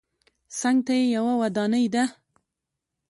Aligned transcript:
څنګ 0.59 0.77
ته 0.85 0.93
یې 0.99 1.03
یوه 1.15 1.33
ودانۍ 1.41 1.85
ده. 1.93 2.03